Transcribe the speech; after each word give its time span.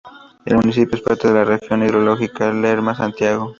El 0.47 0.55
municipio 0.55 0.95
es 0.95 1.03
parte 1.03 1.27
de 1.27 1.33
la 1.35 1.43
región 1.43 1.83
hidrológica 1.83 2.51
Lerma-Santiago. 2.51 3.49